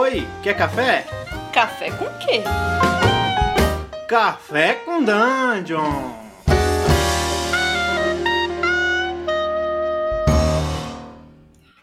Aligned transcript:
Oi, 0.00 0.24
quer 0.44 0.56
café? 0.56 1.04
Café 1.52 1.90
com 1.90 2.04
quê? 2.20 2.44
Café 4.06 4.74
com 4.74 5.02
Dungeon! 5.02 6.12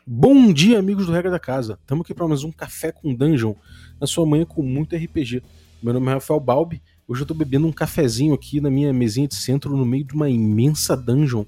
Bom 0.07 0.53
dia, 0.53 0.79
amigos 0.79 1.07
do 1.07 1.11
Regra 1.11 1.29
da 1.29 1.39
Casa. 1.39 1.77
Estamos 1.81 2.05
aqui 2.05 2.13
para 2.13 2.25
mais 2.25 2.45
um 2.45 2.53
Café 2.53 2.93
com 2.93 3.13
Dungeon, 3.13 3.53
na 3.99 4.07
sua 4.07 4.25
manhã 4.25 4.45
com 4.45 4.63
muito 4.63 4.95
RPG. 4.95 5.43
Meu 5.83 5.93
nome 5.93 6.07
é 6.09 6.13
Rafael 6.13 6.39
Balbi. 6.39 6.81
Hoje 7.05 7.19
eu 7.19 7.25
estou 7.25 7.35
bebendo 7.35 7.67
um 7.67 7.73
cafezinho 7.73 8.33
aqui 8.33 8.61
na 8.61 8.71
minha 8.71 8.93
mesinha 8.93 9.27
de 9.27 9.35
centro, 9.35 9.75
no 9.75 9.85
meio 9.85 10.05
de 10.05 10.13
uma 10.13 10.29
imensa 10.29 10.95
dungeon, 10.95 11.43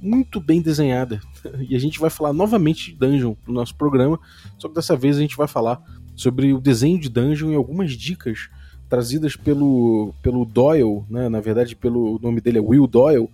muito 0.00 0.40
bem 0.40 0.62
desenhada. 0.62 1.20
E 1.68 1.74
a 1.74 1.78
gente 1.80 1.98
vai 1.98 2.10
falar 2.10 2.32
novamente 2.32 2.92
de 2.92 2.98
dungeon 2.98 3.34
no 3.44 3.54
nosso 3.54 3.74
programa, 3.74 4.20
só 4.56 4.68
que 4.68 4.74
dessa 4.76 4.96
vez 4.96 5.16
a 5.16 5.20
gente 5.20 5.36
vai 5.36 5.48
falar 5.48 5.82
sobre 6.14 6.52
o 6.52 6.60
desenho 6.60 6.98
de 6.98 7.08
dungeon 7.08 7.52
e 7.52 7.54
algumas 7.54 7.92
dicas 7.92 8.48
trazidas 8.88 9.36
pelo, 9.36 10.14
pelo 10.22 10.44
Doyle, 10.44 11.02
né? 11.08 11.28
na 11.28 11.40
verdade 11.40 11.74
pelo 11.74 12.16
o 12.16 12.18
nome 12.20 12.40
dele 12.40 12.58
é 12.58 12.60
Will 12.60 12.86
Doyle, 12.86 13.28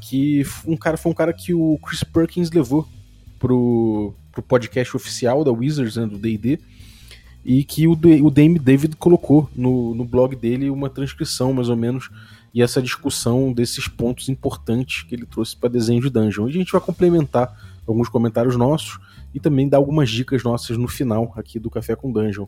que 0.00 0.42
um 0.66 0.76
cara, 0.76 0.96
foi 0.96 1.10
um 1.10 1.14
cara 1.14 1.32
que 1.32 1.54
o 1.54 1.78
Chris 1.82 2.04
Perkins 2.04 2.50
levou 2.50 2.86
pro, 3.38 4.14
pro 4.32 4.42
podcast 4.42 4.96
oficial 4.96 5.44
da 5.44 5.50
Wizards, 5.50 5.96
né, 5.96 6.06
do 6.06 6.18
D&D, 6.18 6.58
e 7.44 7.64
que 7.64 7.86
o, 7.86 7.92
o 7.92 8.30
Dame 8.30 8.58
David 8.58 8.96
colocou 8.96 9.48
no, 9.56 9.94
no 9.94 10.04
blog 10.04 10.36
dele 10.36 10.70
uma 10.70 10.90
transcrição, 10.90 11.52
mais 11.52 11.68
ou 11.68 11.76
menos, 11.76 12.10
e 12.52 12.62
essa 12.62 12.82
discussão 12.82 13.52
desses 13.52 13.88
pontos 13.88 14.28
importantes 14.28 15.02
que 15.02 15.14
ele 15.14 15.26
trouxe 15.26 15.56
para 15.56 15.68
desenho 15.68 16.02
de 16.02 16.10
dungeon. 16.10 16.48
E 16.48 16.50
a 16.50 16.54
gente 16.54 16.72
vai 16.72 16.80
complementar 16.80 17.78
alguns 17.86 18.08
comentários 18.08 18.56
nossos 18.56 18.98
e 19.38 19.40
também 19.40 19.68
dar 19.68 19.78
algumas 19.78 20.10
dicas 20.10 20.42
nossas 20.42 20.76
no 20.76 20.88
final 20.88 21.32
aqui 21.36 21.58
do 21.58 21.70
Café 21.70 21.94
com 21.94 22.10
Dungeon. 22.10 22.46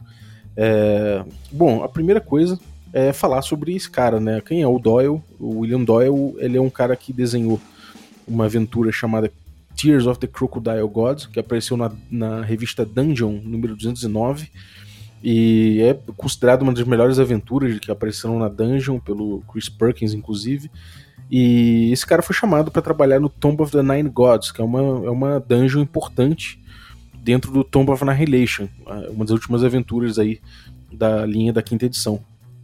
É... 0.56 1.24
Bom, 1.52 1.84
a 1.84 1.88
primeira 1.88 2.20
coisa 2.20 2.58
é 2.92 3.12
falar 3.12 3.42
sobre 3.42 3.74
esse 3.74 3.88
cara, 3.88 4.18
né? 4.18 4.40
Quem 4.40 4.60
é 4.60 4.66
o 4.66 4.78
Doyle? 4.78 5.22
O 5.38 5.60
William 5.60 5.84
Doyle, 5.84 6.34
ele 6.38 6.58
é 6.58 6.60
um 6.60 6.68
cara 6.68 6.96
que 6.96 7.12
desenhou 7.12 7.60
uma 8.26 8.46
aventura 8.46 8.90
chamada 8.90 9.30
Tears 9.76 10.06
of 10.06 10.18
the 10.18 10.26
Crocodile 10.26 10.88
Gods, 10.88 11.26
que 11.26 11.38
apareceu 11.38 11.76
na, 11.76 11.92
na 12.10 12.42
revista 12.42 12.84
Dungeon, 12.84 13.40
número 13.44 13.76
209, 13.76 14.50
e 15.22 15.80
é 15.80 15.94
considerado 16.16 16.62
uma 16.62 16.72
das 16.72 16.84
melhores 16.84 17.20
aventuras 17.20 17.78
que 17.78 17.90
apareceram 17.90 18.36
na 18.36 18.48
Dungeon, 18.48 18.98
pelo 18.98 19.42
Chris 19.42 19.68
Perkins, 19.68 20.12
inclusive. 20.12 20.68
E 21.30 21.92
esse 21.92 22.04
cara 22.04 22.20
foi 22.20 22.34
chamado 22.34 22.72
para 22.72 22.82
trabalhar 22.82 23.20
no 23.20 23.28
Tomb 23.28 23.62
of 23.62 23.70
the 23.70 23.82
Nine 23.82 24.08
Gods, 24.08 24.50
que 24.50 24.60
é 24.60 24.64
uma, 24.64 24.80
é 25.06 25.10
uma 25.10 25.38
dungeon 25.38 25.82
importante 25.82 26.59
dentro 27.22 27.52
do 27.52 27.62
Tomb 27.62 27.90
of 27.90 28.02
Annihilation, 28.02 28.68
uma 29.10 29.24
das 29.24 29.32
últimas 29.32 29.62
aventuras 29.62 30.18
aí 30.18 30.40
da 30.92 31.24
linha 31.24 31.52
da 31.52 31.62
quinta 31.62 31.86
edição. 31.86 32.20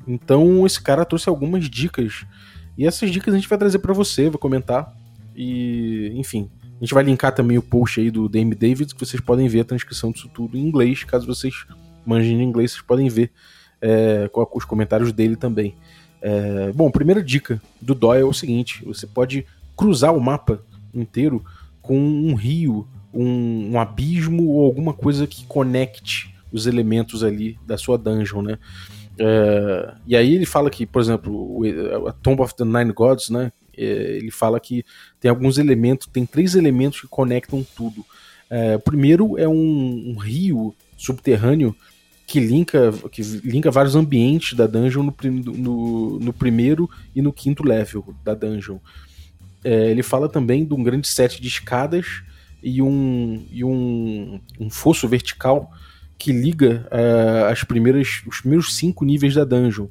Então 0.07 0.65
esse 0.67 0.81
cara 0.81 1.05
trouxe 1.05 1.29
algumas 1.29 1.69
dicas, 1.69 2.25
e 2.77 2.87
essas 2.87 3.11
dicas 3.11 3.35
a 3.35 3.37
gente 3.37 3.49
vai 3.49 3.59
trazer 3.59 3.79
para 3.79 3.93
você, 3.93 4.29
vai 4.31 4.39
comentar, 4.39 4.95
e 5.35 6.13
enfim, 6.15 6.51
a 6.63 6.85
gente 6.85 6.95
vai 6.95 7.05
linkar 7.05 7.35
também 7.35 7.59
o 7.59 7.63
post 7.63 8.01
aí 8.01 8.11
do 8.11 8.29
Dame 8.29 8.55
David, 8.55 8.95
que 8.95 9.05
vocês 9.05 9.21
podem 9.21 9.49
ver 9.49 9.61
a 9.61 9.65
transcrição 9.65 10.11
disso 10.11 10.31
tudo 10.33 10.57
em 10.57 10.67
inglês, 10.67 11.05
caso 11.05 11.27
vocês 11.27 11.67
manjem 12.05 12.43
inglês, 12.43 12.73
vocês 12.73 12.83
podem 12.83 13.09
ver 13.09 13.31
é, 13.81 14.31
os 14.55 14.65
comentários 14.65 15.13
dele 15.13 15.37
também. 15.37 15.75
É, 16.21 16.73
bom, 16.73 16.91
primeira 16.91 17.23
dica 17.23 17.61
do 17.81 17.95
Doyle 17.95 18.23
é 18.23 18.25
o 18.25 18.33
seguinte: 18.33 18.85
você 18.85 19.07
pode 19.07 19.47
cruzar 19.77 20.15
o 20.15 20.21
mapa 20.21 20.63
inteiro 20.95 21.45
com 21.83 21.99
um 21.99 22.35
rio, 22.35 22.87
um, 23.17 23.73
um 23.73 23.81
abismo 23.81 24.49
ou 24.49 24.65
alguma 24.65 24.93
coisa 24.93 25.27
que 25.27 25.45
conecte 25.47 26.35
os 26.53 26.67
elementos 26.67 27.25
ali 27.25 27.59
da 27.67 27.77
sua 27.77 27.97
dungeon, 27.97 28.43
né? 28.43 28.59
É, 29.19 29.95
e 30.07 30.17
aí 30.17 30.35
ele 30.35 30.47
fala 30.47 30.71
que, 30.71 30.85
por 30.85 31.01
exemplo, 31.01 31.63
a 32.07 32.13
Tomb 32.13 32.43
of 32.43 32.55
the 32.55 32.65
Nine 32.65 32.93
Gods, 32.93 33.31
né? 33.31 33.51
É, 33.77 33.83
ele 33.83 34.31
fala 34.31 34.61
que 34.61 34.85
tem 35.21 35.31
alguns 35.31 35.59
elementos, 35.59 36.07
tem 36.07 36.25
três 36.25 36.55
elementos 36.55 37.01
que 37.01 37.09
conectam 37.09 37.67
tudo. 37.77 38.05
É, 38.49 38.77
o 38.77 38.81
primeiro 38.81 39.39
é 39.39 39.49
um, 39.49 40.15
um 40.15 40.17
rio 40.17 40.75
subterrâneo 40.97 41.75
que 42.27 42.41
linka, 42.41 42.93
que 43.11 43.23
linka 43.23 43.71
vários 43.71 43.95
ambientes 43.95 44.55
da 44.55 44.67
dungeon 44.67 45.05
no, 45.05 45.15
no, 45.33 46.19
no 46.19 46.33
primeiro 46.33 46.91
e 47.15 47.23
no 47.23 47.33
quinto 47.33 47.65
level 47.65 48.15
da 48.25 48.35
dungeon. 48.35 48.79
É, 49.65 49.91
ele 49.91 50.03
fala 50.03 50.29
também 50.29 50.65
de 50.65 50.75
um 50.75 50.83
grande 50.83 51.09
set 51.09 51.41
de 51.41 51.49
escadas 51.49 52.23
e 52.69 52.83
um, 52.83 53.47
e 53.53 53.63
um, 53.63 54.41
um 54.59 54.69
fosso 54.69 55.07
vertical 55.07 55.71
que 56.19 56.33
liga 56.33 56.89
uh, 56.91 57.45
as 57.53 57.63
primeiras, 57.63 58.23
os 58.27 58.41
primeiros 58.41 58.75
cinco 58.75 59.05
níveis 59.05 59.35
da 59.35 59.45
dungeon. 59.45 59.87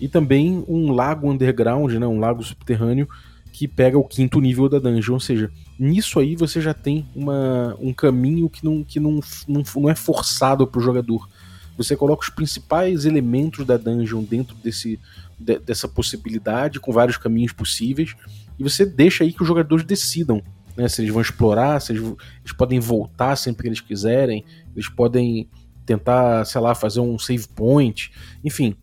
E 0.00 0.08
também 0.08 0.64
um 0.66 0.92
lago 0.92 1.30
underground, 1.30 1.92
né, 1.92 2.06
um 2.06 2.18
lago 2.18 2.42
subterrâneo, 2.42 3.06
que 3.52 3.68
pega 3.68 3.98
o 3.98 4.04
quinto 4.04 4.40
nível 4.40 4.66
da 4.66 4.78
dungeon. 4.78 5.14
Ou 5.14 5.20
seja, 5.20 5.50
nisso 5.78 6.18
aí 6.18 6.34
você 6.36 6.58
já 6.58 6.72
tem 6.72 7.06
uma, 7.14 7.76
um 7.78 7.92
caminho 7.92 8.48
que 8.48 8.64
não, 8.64 8.82
que 8.82 8.98
não, 8.98 9.20
não, 9.46 9.62
não 9.76 9.90
é 9.90 9.94
forçado 9.94 10.66
para 10.66 10.78
o 10.78 10.82
jogador 10.82 11.28
você 11.76 11.94
coloca 11.94 12.22
os 12.22 12.30
principais 12.30 13.04
elementos 13.04 13.66
da 13.66 13.76
dungeon 13.76 14.22
dentro 14.22 14.56
desse, 14.56 14.98
de, 15.38 15.58
dessa 15.58 15.86
possibilidade, 15.86 16.80
com 16.80 16.90
vários 16.90 17.18
caminhos 17.18 17.52
possíveis, 17.52 18.14
e 18.58 18.62
você 18.62 18.86
deixa 18.86 19.24
aí 19.24 19.30
que 19.30 19.42
os 19.42 19.48
jogadores 19.48 19.84
decidam 19.84 20.42
né, 20.76 20.88
se 20.88 21.00
eles 21.00 21.12
vão 21.12 21.22
explorar, 21.22 21.80
se 21.80 21.92
eles, 21.92 22.02
eles 22.02 22.52
podem 22.56 22.78
voltar 22.78 23.36
sempre 23.36 23.62
que 23.62 23.68
eles 23.68 23.80
quiserem, 23.80 24.44
eles 24.74 24.88
podem 24.88 25.48
tentar, 25.84 26.44
sei 26.44 26.60
lá, 26.60 26.74
fazer 26.74 27.00
um 27.00 27.18
save 27.18 27.46
point, 27.48 28.10
enfim, 28.44 28.76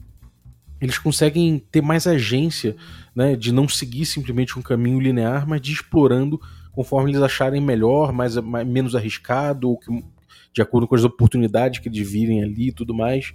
eles 0.81 0.97
conseguem 0.97 1.63
ter 1.71 1.81
mais 1.81 2.07
agência 2.07 2.75
né, 3.15 3.35
de 3.35 3.51
não 3.51 3.67
seguir 3.67 4.05
simplesmente 4.05 4.57
um 4.57 4.61
caminho 4.61 4.99
linear, 4.99 5.47
mas 5.47 5.61
de 5.61 5.71
explorando 5.71 6.41
conforme 6.71 7.11
eles 7.11 7.21
acharem 7.21 7.61
melhor, 7.61 8.11
mais, 8.11 8.35
mais 8.37 8.67
menos 8.67 8.95
arriscado, 8.95 9.69
ou 9.69 9.77
que 9.77 10.03
de 10.51 10.61
acordo 10.61 10.87
com 10.87 10.95
as 10.95 11.03
oportunidades 11.03 11.79
que 11.79 11.89
eles 11.89 12.07
virem 12.09 12.43
ali 12.43 12.67
e 12.69 12.71
tudo 12.71 12.93
mais. 12.93 13.33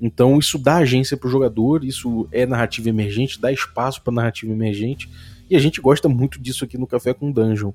Então 0.00 0.38
isso 0.38 0.58
dá 0.58 0.76
agência 0.76 1.16
para 1.16 1.28
o 1.28 1.30
jogador, 1.30 1.84
isso 1.84 2.28
é 2.30 2.44
narrativa 2.44 2.88
emergente, 2.88 3.40
dá 3.40 3.50
espaço 3.50 4.02
para 4.02 4.12
narrativa 4.12 4.52
emergente, 4.52 5.08
e 5.48 5.56
a 5.56 5.58
gente 5.58 5.80
gosta 5.80 6.08
muito 6.08 6.40
disso 6.40 6.64
aqui 6.64 6.76
no 6.76 6.86
Café 6.86 7.14
com 7.14 7.30
Dungeon. 7.30 7.72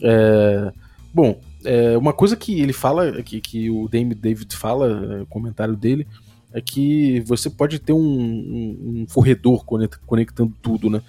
É, 0.00 0.72
bom, 1.12 1.38
é, 1.64 1.96
uma 1.98 2.12
coisa 2.12 2.36
que 2.36 2.60
ele 2.60 2.72
fala, 2.72 3.22
que, 3.22 3.40
que 3.40 3.70
o 3.70 3.88
Dame 3.88 4.14
David 4.14 4.56
fala, 4.56 5.20
é, 5.20 5.24
comentário 5.28 5.76
dele, 5.76 6.06
é 6.52 6.60
que 6.60 7.20
você 7.20 7.48
pode 7.48 7.78
ter 7.78 7.92
um, 7.92 7.98
um, 7.98 9.00
um 9.00 9.06
corredor 9.12 9.64
conectando 10.06 10.52
tudo, 10.60 10.90
né? 10.90 11.00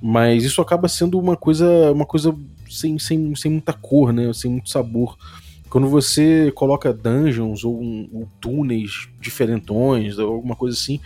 Mas 0.00 0.44
isso 0.44 0.60
acaba 0.60 0.88
sendo 0.88 1.18
uma 1.18 1.36
coisa, 1.36 1.90
uma 1.90 2.04
coisa 2.06 2.36
sem, 2.68 2.98
sem, 2.98 3.34
sem 3.34 3.50
muita 3.50 3.72
cor, 3.72 4.12
né? 4.12 4.32
Sem 4.32 4.50
muito 4.50 4.70
sabor. 4.70 5.16
Quando 5.76 5.90
você 5.90 6.50
coloca 6.54 6.90
dungeons 6.90 7.62
ou, 7.62 7.78
um, 7.78 8.08
ou 8.10 8.28
túneis 8.40 9.10
diferentões, 9.20 10.18
ou 10.18 10.32
alguma 10.32 10.56
coisa 10.56 10.74
assim, 10.74 10.98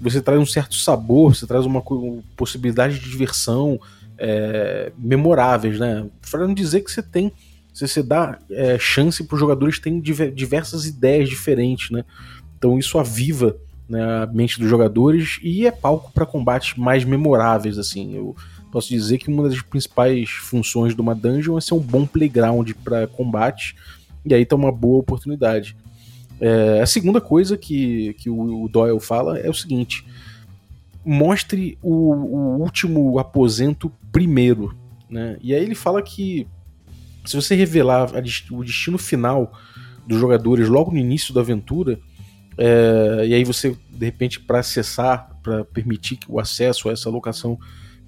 você 0.00 0.20
traz 0.20 0.40
um 0.40 0.44
certo 0.44 0.74
sabor, 0.74 1.36
você 1.36 1.46
traz 1.46 1.64
uma, 1.64 1.80
uma 1.88 2.20
possibilidade 2.36 2.98
de 2.98 3.08
diversão 3.08 3.78
é, 4.18 4.90
memoráveis, 4.98 5.78
né? 5.78 6.04
Para 6.28 6.48
não 6.48 6.52
dizer 6.52 6.80
que 6.80 6.90
você 6.90 7.00
tem, 7.00 7.30
você 7.72 8.02
dá 8.02 8.40
é, 8.50 8.76
chance 8.76 9.22
para 9.22 9.36
os 9.36 9.40
jogadores 9.40 9.78
terem 9.78 10.00
diversas 10.00 10.84
ideias 10.84 11.28
diferentes, 11.28 11.90
né? 11.92 12.04
Então 12.58 12.76
isso 12.76 12.98
aviva 12.98 13.56
né, 13.88 14.02
a 14.02 14.26
mente 14.26 14.58
dos 14.58 14.68
jogadores 14.68 15.38
e 15.44 15.64
é 15.64 15.70
palco 15.70 16.10
para 16.10 16.26
combates 16.26 16.76
mais 16.76 17.04
memoráveis, 17.04 17.78
assim. 17.78 18.16
Eu 18.16 18.34
posso 18.72 18.88
dizer 18.88 19.18
que 19.18 19.28
uma 19.28 19.48
das 19.48 19.62
principais 19.62 20.28
funções 20.28 20.92
de 20.92 21.00
uma 21.00 21.14
dungeon 21.14 21.56
é 21.56 21.60
ser 21.60 21.74
um 21.74 21.78
bom 21.78 22.04
playground 22.04 22.72
para 22.82 23.06
combate 23.06 23.76
e 24.24 24.34
aí 24.34 24.44
tá 24.44 24.56
uma 24.56 24.72
boa 24.72 25.00
oportunidade. 25.00 25.76
É, 26.40 26.80
a 26.80 26.86
segunda 26.86 27.20
coisa 27.20 27.56
que, 27.56 28.14
que 28.14 28.30
o, 28.30 28.68
Doyle 28.68 29.00
fala 29.00 29.38
é 29.38 29.48
o 29.48 29.54
seguinte: 29.54 30.04
mostre 31.04 31.78
o, 31.82 32.12
o 32.12 32.60
último 32.60 33.18
aposento 33.18 33.92
primeiro. 34.12 34.76
Né? 35.10 35.36
E 35.42 35.54
aí 35.54 35.62
ele 35.62 35.74
fala 35.74 36.02
que 36.02 36.46
se 37.24 37.36
você 37.36 37.54
revelar 37.54 38.10
o 38.50 38.64
destino 38.64 38.98
final 38.98 39.52
dos 40.06 40.18
jogadores 40.18 40.68
logo 40.68 40.90
no 40.90 40.98
início 40.98 41.34
da 41.34 41.40
aventura, 41.40 41.98
é, 42.56 43.26
e 43.26 43.34
aí 43.34 43.44
você, 43.44 43.76
de 43.90 44.06
repente, 44.06 44.40
para 44.40 44.60
acessar, 44.60 45.38
para 45.42 45.64
permitir 45.64 46.18
o 46.28 46.40
acesso 46.40 46.88
a 46.88 46.92
essa 46.92 47.10
locação 47.10 47.58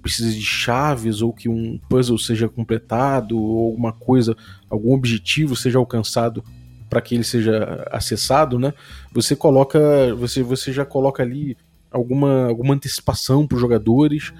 precise 0.01 0.37
de 0.37 0.45
chaves 0.45 1.21
ou 1.21 1.31
que 1.31 1.47
um 1.47 1.79
puzzle 1.89 2.17
seja 2.17 2.49
completado 2.49 3.37
ou 3.39 3.67
alguma 3.67 3.93
coisa, 3.93 4.35
algum 4.69 4.93
objetivo 4.93 5.55
seja 5.55 5.77
alcançado 5.77 6.43
para 6.89 7.01
que 7.01 7.15
ele 7.15 7.23
seja 7.23 7.87
acessado, 7.91 8.59
né? 8.59 8.73
Você 9.13 9.35
coloca, 9.35 9.79
você, 10.15 10.43
você 10.43 10.73
já 10.73 10.83
coloca 10.83 11.23
ali 11.23 11.55
alguma, 11.89 12.47
alguma 12.47 12.73
antecipação 12.73 13.47
para 13.47 13.55
os 13.55 13.61
jogadores 13.61 14.33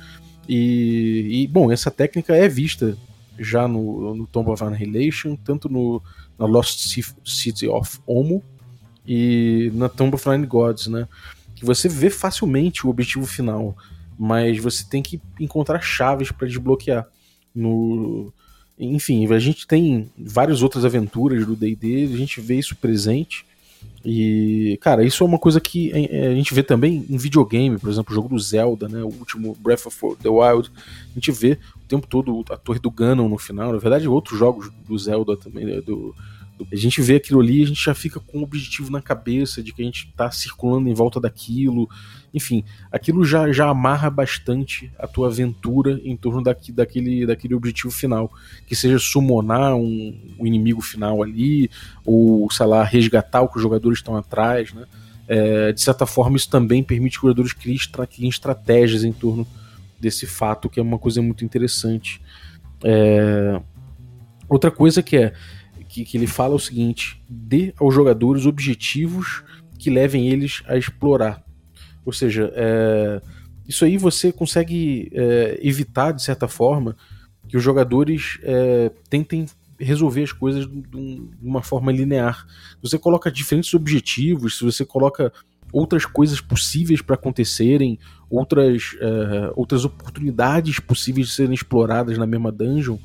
e, 0.48 1.44
e, 1.44 1.48
bom, 1.48 1.72
essa 1.72 1.90
técnica 1.90 2.36
é 2.36 2.48
vista 2.48 2.98
já 3.40 3.68
no, 3.68 4.16
no 4.16 4.28
Tomb 4.28 4.50
of 4.50 4.64
Annihilation, 4.64 5.36
tanto 5.36 5.70
no, 5.70 6.02
na 6.38 6.46
Lost 6.46 7.02
City 7.26 7.68
of 7.68 8.00
Omo 8.06 8.44
e 9.08 9.72
na 9.74 9.88
Tomb 9.88 10.16
of 10.16 10.30
Nine 10.30 10.46
Gods, 10.46 10.88
né? 10.88 11.08
Que 11.56 11.66
você 11.66 11.88
vê 11.88 12.10
facilmente 12.10 12.86
o 12.86 12.90
objetivo 12.90 13.26
final, 13.26 13.78
mas 14.24 14.60
você 14.60 14.86
tem 14.88 15.02
que 15.02 15.20
encontrar 15.40 15.82
chaves 15.82 16.32
para 16.32 16.48
desbloquear. 16.48 17.08
No, 17.56 18.32
enfim, 18.78 19.26
a 19.34 19.40
gente 19.40 19.66
tem 19.66 20.12
várias 20.16 20.62
outras 20.62 20.86
aventuras 20.86 21.44
do 21.44 21.56
D&D, 21.56 22.04
a 22.04 22.18
gente 22.18 22.40
vê 22.40 22.60
isso 22.60 22.76
presente. 22.76 23.44
E, 24.06 24.78
cara, 24.80 25.04
isso 25.04 25.24
é 25.24 25.26
uma 25.26 25.40
coisa 25.40 25.60
que 25.60 25.92
a 25.92 26.36
gente 26.36 26.54
vê 26.54 26.62
também 26.62 27.04
em 27.10 27.18
videogame, 27.18 27.80
por 27.80 27.90
exemplo, 27.90 28.12
o 28.12 28.16
jogo 28.16 28.30
do 28.30 28.38
Zelda, 28.38 28.88
né, 28.88 29.02
o 29.02 29.08
último 29.08 29.58
Breath 29.60 29.88
of 29.88 30.16
the 30.22 30.30
Wild, 30.30 30.72
a 31.10 31.14
gente 31.16 31.32
vê 31.32 31.58
o 31.78 31.88
tempo 31.88 32.06
todo 32.06 32.46
a 32.52 32.58
torre 32.58 32.78
do 32.78 32.92
Ganon 32.92 33.28
no 33.28 33.40
final, 33.40 33.74
na 33.74 33.80
verdade 33.80 34.08
outros 34.08 34.38
jogos 34.38 34.70
do 34.88 34.96
Zelda 35.00 35.36
também, 35.36 35.66
né, 35.66 35.82
do, 35.82 36.14
a 36.72 36.76
gente 36.76 37.02
vê 37.02 37.16
aquilo 37.16 37.40
ali, 37.40 37.64
a 37.64 37.68
gente 37.68 37.84
já 37.84 37.94
fica 37.94 38.20
com 38.20 38.40
um 38.40 38.44
objetivo 38.44 38.92
na 38.92 39.02
cabeça 39.02 39.64
de 39.64 39.74
que 39.74 39.82
a 39.82 39.86
gente 39.86 40.08
está 40.08 40.30
circulando 40.30 40.90
em 40.90 40.94
volta 40.94 41.20
daquilo. 41.20 41.90
Enfim, 42.34 42.64
aquilo 42.92 43.26
já, 43.26 43.52
já 43.52 43.70
amarra 43.70 44.10
bastante 44.10 44.92
a 44.98 45.08
tua 45.08 45.28
aventura 45.28 46.00
em 46.04 46.16
torno 46.16 46.42
daqui, 46.42 46.72
daquele, 46.72 47.26
daquele 47.26 47.54
objetivo 47.54 47.92
final. 47.92 48.32
Que 48.66 48.76
seja 48.76 48.98
summonar 49.00 49.76
um, 49.76 50.36
um 50.40 50.48
inimigo 50.48 50.82
final 50.82 51.22
ali, 51.22 51.70
ou, 52.06 52.50
sei 52.52 52.66
lá, 52.66 52.84
resgatar 52.84 53.42
o 53.42 53.50
que 53.50 53.58
os 53.58 53.62
jogadores 53.62 54.00
estão 54.00 54.16
atrás, 54.16 54.74
né? 54.74 54.86
É, 55.28 55.72
de 55.72 55.80
certa 55.80 56.06
forma, 56.06 56.36
isso 56.36 56.50
também 56.50 56.84
permite 56.84 57.14
que 57.14 57.26
os 57.26 57.30
jogadores 57.30 57.54
criem, 57.54 57.78
criem 58.10 58.30
estratégias 58.30 59.04
em 59.04 59.14
torno 59.14 59.48
desse 60.00 60.26
fato, 60.26 60.70
que 60.70 60.80
é 60.80 60.84
uma 60.84 61.00
coisa 61.00 61.22
muito 61.22 61.46
interessante. 61.46 62.22
É... 62.84 63.62
Outra 64.50 64.70
coisa 64.70 65.02
que 65.02 65.16
é 65.16 65.34
que, 65.92 66.06
que 66.06 66.18
ele 66.18 66.28
fala 66.28 66.56
o 66.56 66.60
seguinte: 66.60 67.22
dê 67.30 67.74
aos 67.78 67.94
jogadores 67.94 68.46
objetivos 68.46 69.44
que 69.78 69.90
levem 69.90 70.30
eles 70.30 70.64
a 70.68 70.78
explorar. 70.78 71.44
Ou 72.06 72.12
seja, 72.14 72.52
é, 72.56 73.22
isso 73.68 73.86
aí 73.86 73.98
você 73.98 74.32
consegue 74.32 75.10
é, 75.14 75.60
evitar, 75.62 76.12
de 76.12 76.22
certa 76.22 76.48
forma, 76.48 76.96
que 77.48 77.58
os 77.58 77.64
jogadores 77.64 78.40
é, 78.44 78.92
tentem 79.10 79.46
resolver 79.80 80.24
as 80.24 80.32
coisas 80.32 80.68
de 80.68 81.24
uma 81.42 81.62
forma 81.62 81.92
linear. 81.92 82.46
Você 82.82 82.98
coloca 82.98 83.32
diferentes 83.32 83.74
objetivos, 83.74 84.58
se 84.58 84.64
você 84.64 84.86
coloca 84.86 85.34
outras 85.72 86.06
coisas 86.06 86.42
possíveis 86.42 87.02
para 87.02 87.16
acontecerem, 87.16 87.98
outras, 88.30 88.96
é, 89.00 89.52
outras 89.56 89.86
oportunidades 89.86 90.80
possíveis 90.80 91.28
de 91.28 91.34
serem 91.34 91.54
exploradas 91.54 92.18
na 92.18 92.28
mesma 92.28 92.52
dungeon, 92.52 92.98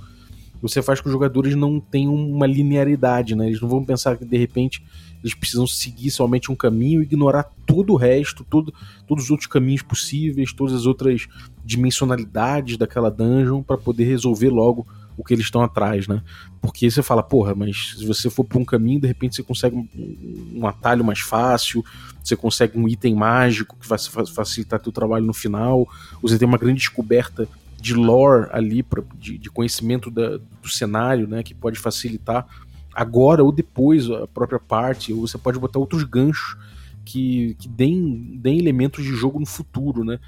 você 0.60 0.82
faz 0.82 1.00
com 1.00 1.04
que 1.04 1.08
os 1.08 1.12
jogadores 1.12 1.54
não 1.54 1.78
tenham 1.78 2.14
uma 2.14 2.46
linearidade, 2.46 3.36
né? 3.36 3.46
Eles 3.46 3.60
não 3.60 3.68
vão 3.68 3.84
pensar 3.84 4.16
que 4.16 4.24
de 4.24 4.36
repente 4.36 4.82
eles 5.22 5.34
precisam 5.34 5.66
seguir 5.66 6.10
somente 6.10 6.50
um 6.50 6.56
caminho 6.56 7.02
ignorar 7.02 7.44
todo 7.66 7.92
o 7.92 7.96
resto, 7.96 8.44
todo, 8.44 8.72
todos 9.06 9.24
os 9.24 9.30
outros 9.30 9.48
caminhos 9.48 9.82
possíveis, 9.82 10.52
todas 10.52 10.74
as 10.74 10.86
outras 10.86 11.26
dimensionalidades 11.64 12.76
daquela 12.76 13.10
dungeon 13.10 13.62
para 13.62 13.76
poder 13.76 14.04
resolver 14.04 14.50
logo 14.50 14.86
o 15.16 15.24
que 15.24 15.32
eles 15.32 15.46
estão 15.46 15.62
atrás, 15.62 16.06
né? 16.06 16.22
Porque 16.60 16.90
você 16.90 17.02
fala, 17.02 17.22
porra, 17.22 17.54
mas 17.54 17.94
se 17.96 18.06
você 18.06 18.28
for 18.28 18.44
por 18.44 18.60
um 18.60 18.64
caminho, 18.64 19.00
de 19.00 19.06
repente 19.06 19.34
você 19.34 19.42
consegue 19.42 19.74
um, 19.74 19.88
um 20.56 20.66
atalho 20.66 21.04
mais 21.04 21.20
fácil, 21.20 21.84
você 22.22 22.36
consegue 22.36 22.78
um 22.78 22.86
item 22.86 23.14
mágico 23.14 23.76
que 23.80 23.88
vai 23.88 23.98
facilitar 23.98 24.78
teu 24.78 24.92
trabalho 24.92 25.24
no 25.24 25.32
final, 25.32 25.88
você 26.20 26.38
tem 26.38 26.46
uma 26.46 26.58
grande 26.58 26.80
descoberta 26.80 27.48
de 27.80 27.94
lore 27.94 28.48
ali, 28.52 28.82
pra, 28.82 29.02
de, 29.18 29.38
de 29.38 29.50
conhecimento 29.50 30.10
da, 30.10 30.38
do 30.38 30.68
cenário, 30.68 31.26
né, 31.26 31.42
que 31.42 31.54
pode 31.54 31.78
facilitar 31.78 32.46
agora 32.96 33.44
ou 33.44 33.52
depois 33.52 34.10
a 34.10 34.26
própria 34.26 34.58
parte, 34.58 35.12
ou 35.12 35.28
você 35.28 35.36
pode 35.36 35.58
botar 35.58 35.78
outros 35.78 36.02
ganchos 36.02 36.56
que, 37.04 37.54
que 37.58 37.68
deem, 37.68 38.38
deem 38.40 38.58
elementos 38.58 39.04
de 39.04 39.10
jogo 39.10 39.38
no 39.38 39.44
futuro, 39.44 40.02
né? 40.02 40.18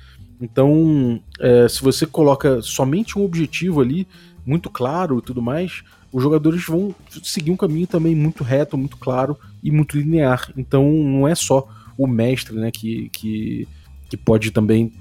Então, 0.41 1.21
é, 1.41 1.67
se 1.67 1.83
você 1.83 2.07
coloca 2.07 2.61
somente 2.61 3.19
um 3.19 3.25
objetivo 3.25 3.81
ali, 3.81 4.07
muito 4.45 4.69
claro 4.69 5.19
e 5.19 5.23
tudo 5.23 5.41
mais, 5.41 5.83
os 6.13 6.23
jogadores 6.23 6.65
vão 6.65 6.95
seguir 7.23 7.51
um 7.51 7.57
caminho 7.57 7.87
também 7.87 8.15
muito 8.15 8.45
reto, 8.45 8.77
muito 8.77 8.99
claro 8.99 9.37
e 9.63 9.71
muito 9.71 9.97
linear. 9.97 10.53
Então, 10.57 10.93
não 10.93 11.27
é 11.27 11.35
só 11.35 11.67
o 11.97 12.07
mestre 12.07 12.55
né, 12.55 12.71
que, 12.71 13.09
que, 13.09 13.67
que 14.11 14.17
pode 14.17 14.51
também 14.51 14.93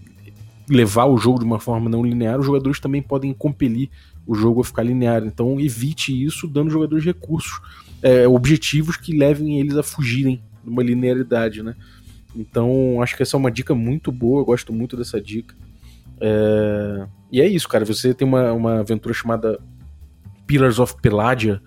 levar 0.69 1.05
o 1.05 1.17
jogo 1.17 1.39
de 1.39 1.45
uma 1.45 1.59
forma 1.59 1.89
não 1.89 2.03
linear, 2.03 2.39
os 2.39 2.45
jogadores 2.45 2.79
também 2.79 3.01
podem 3.01 3.33
compelir 3.33 3.89
o 4.27 4.35
jogo 4.35 4.61
a 4.61 4.63
ficar 4.63 4.83
linear. 4.83 5.23
Então 5.25 5.59
evite 5.59 6.11
isso 6.11 6.47
dando 6.47 6.69
jogadores 6.69 7.05
recursos, 7.05 7.59
é, 8.01 8.27
objetivos 8.27 8.97
que 8.97 9.17
levem 9.17 9.59
eles 9.59 9.77
a 9.77 9.83
fugirem 9.83 10.41
de 10.63 10.69
uma 10.69 10.83
linearidade, 10.83 11.63
né? 11.63 11.75
Então 12.35 13.01
acho 13.01 13.15
que 13.15 13.23
essa 13.23 13.35
é 13.35 13.39
uma 13.39 13.49
dica 13.49 13.73
muito 13.73 14.11
boa, 14.11 14.41
eu 14.41 14.45
gosto 14.45 14.71
muito 14.73 14.97
dessa 14.97 15.19
dica. 15.19 15.55
É... 16.19 17.07
E 17.31 17.41
é 17.41 17.47
isso, 17.47 17.67
cara. 17.67 17.85
Você 17.85 18.13
tem 18.13 18.27
uma, 18.27 18.51
uma 18.53 18.79
aventura 18.79 19.13
chamada 19.13 19.59
Pillars 20.45 20.79
of 20.79 20.95
Pelagia, 21.01 21.61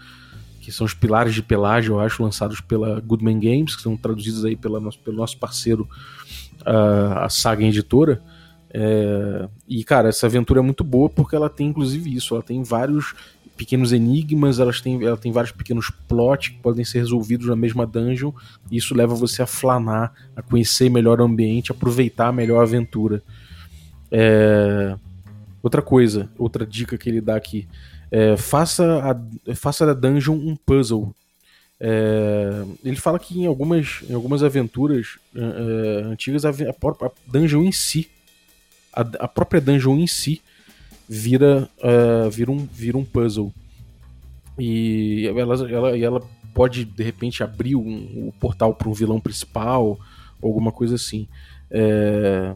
que 0.61 0.71
são 0.71 0.87
os 0.87 0.95
pilares 0.95 1.35
de 1.35 1.43
Pelágia, 1.43 1.91
eu 1.91 2.01
acho, 2.01 2.23
lançados 2.23 2.61
pela 2.61 3.01
Goodman 3.01 3.39
Games, 3.39 3.75
que 3.75 3.83
são 3.83 3.97
traduzidos 3.97 4.45
aí 4.45 4.57
pela 4.57 4.79
nosso, 4.81 4.99
pelo 5.01 5.17
nosso 5.17 5.39
parceiro, 5.39 5.89
a, 6.65 7.25
a 7.25 7.29
Saga 7.29 7.65
Editora. 7.65 8.23
É, 8.73 9.49
e, 9.69 9.83
cara, 9.83 10.09
essa 10.09 10.27
aventura 10.27 10.61
é 10.61 10.63
muito 10.63 10.85
boa 10.85 11.09
porque 11.09 11.35
ela 11.35 11.51
tem, 11.51 11.69
inclusive, 11.69 12.15
isso. 12.15 12.35
Ela 12.35 12.43
tem 12.43 12.63
vários 12.63 13.15
pequenos 13.57 13.93
enigmas, 13.93 14.59
elas 14.59 14.81
têm, 14.81 15.05
ela 15.05 15.17
tem 15.17 15.33
vários 15.33 15.53
pequenos 15.53 15.91
plots 16.09 16.49
que 16.49 16.59
podem 16.59 16.85
ser 16.85 17.01
resolvidos 17.01 17.47
na 17.47 17.57
mesma 17.57 17.87
dungeon. 17.87 18.33
E 18.71 18.77
isso 18.77 18.95
leva 18.95 19.15
você 19.15 19.43
a 19.43 19.47
flanar, 19.47 20.13
a 20.37 20.43
conhecer 20.43 20.89
melhor 20.89 21.21
o 21.21 21.25
ambiente, 21.25 21.73
aproveitar 21.73 22.33
melhor 22.33 22.61
a 22.61 22.63
aventura. 22.63 23.23
É, 24.11 24.97
outra 25.63 25.83
coisa, 25.83 26.31
outra 26.39 26.65
dica 26.65 26.97
que 26.97 27.09
ele 27.09 27.21
dá 27.21 27.37
aqui. 27.37 27.69
É, 28.11 28.37
faça, 28.37 28.85
a, 29.05 29.55
faça 29.55 29.85
da 29.85 29.95
dungeon 29.95 30.35
um 30.35 30.57
puzzle. 30.57 31.15
É, 31.83 32.63
ele 32.85 32.97
fala 32.97 33.19
que 33.19 33.41
em 33.41 33.47
algumas, 33.47 34.03
em 34.09 34.13
algumas 34.13 34.43
aventuras 34.43 35.19
é, 35.35 35.41
é 35.41 36.05
antigas, 36.05 36.45
a, 36.45 36.51
a 36.51 37.11
dungeon 37.27 37.63
em 37.63 37.73
si 37.73 38.11
a, 38.93 39.01
a 39.01 39.29
própria 39.29 39.61
dungeon 39.61 39.99
em 39.99 40.07
si 40.07 40.41
vira, 41.09 41.69
uh, 41.79 42.31
vira, 42.31 42.51
um, 42.51 42.67
vira 42.73 42.97
um 42.97 43.05
puzzle. 43.05 43.53
E 44.59 45.27
ela, 45.27 45.71
ela, 45.71 45.99
ela 45.99 46.23
pode, 46.55 46.85
de 46.85 47.03
repente, 47.03 47.43
abrir 47.43 47.77
um, 47.77 48.29
o 48.29 48.35
portal 48.39 48.75
para 48.75 48.89
um 48.89 48.93
vilão 48.93 49.21
principal, 49.21 49.99
alguma 50.43 50.71
coisa 50.71 50.95
assim. 50.95 51.27
É... 51.71 52.55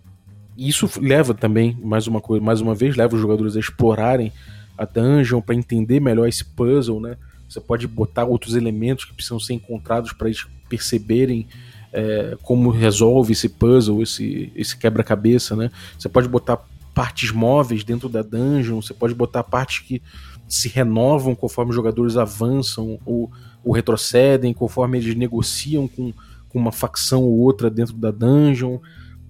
Isso 0.56 0.88
leva 1.00 1.34
também, 1.34 1.76
mais 1.82 2.06
uma, 2.06 2.20
coisa, 2.20 2.44
mais 2.44 2.60
uma 2.60 2.74
vez, 2.74 2.94
leva 2.94 3.14
os 3.14 3.20
jogadores 3.20 3.56
a 3.56 3.60
explorarem 3.60 4.32
a 4.78 4.84
dungeon 4.84 5.40
para 5.40 5.54
entender 5.54 5.98
melhor 5.98 6.28
esse 6.28 6.44
puzzle, 6.44 7.00
né? 7.00 7.16
Você 7.48 7.60
pode 7.60 7.86
botar 7.86 8.24
outros 8.24 8.54
elementos 8.54 9.04
que 9.04 9.12
precisam 9.12 9.40
ser 9.40 9.54
encontrados 9.54 10.12
para 10.12 10.28
eles 10.28 10.46
perceberem 10.68 11.46
é, 11.94 12.36
como 12.42 12.70
resolve 12.70 13.32
esse 13.32 13.48
puzzle, 13.48 14.02
esse, 14.02 14.52
esse 14.56 14.76
quebra-cabeça, 14.76 15.54
né? 15.54 15.70
Você 15.96 16.08
pode 16.08 16.28
botar 16.28 16.58
partes 16.92 17.30
móveis 17.30 17.84
dentro 17.84 18.08
da 18.08 18.20
dungeon, 18.20 18.82
você 18.82 18.92
pode 18.92 19.14
botar 19.14 19.44
partes 19.44 19.78
que 19.78 20.02
se 20.48 20.68
renovam 20.68 21.34
conforme 21.34 21.70
os 21.70 21.76
jogadores 21.76 22.16
avançam 22.16 22.98
ou, 23.06 23.30
ou 23.64 23.72
retrocedem, 23.72 24.52
conforme 24.52 24.98
eles 24.98 25.14
negociam 25.14 25.86
com, 25.86 26.12
com 26.48 26.58
uma 26.58 26.72
facção 26.72 27.22
ou 27.22 27.38
outra 27.38 27.70
dentro 27.70 27.94
da 27.94 28.10
dungeon, 28.10 28.78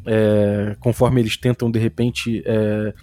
é, 0.06 0.74
conforme 0.80 1.20
eles 1.20 1.36
tentam 1.36 1.70
de 1.70 1.78
repente 1.78 2.42
é, 2.46 2.94